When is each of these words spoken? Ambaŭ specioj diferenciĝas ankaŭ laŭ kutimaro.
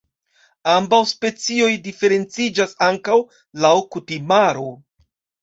Ambaŭ 0.75 1.01
specioj 1.09 1.67
diferenciĝas 1.89 2.75
ankaŭ 2.87 3.19
laŭ 3.67 3.73
kutimaro. 3.95 4.67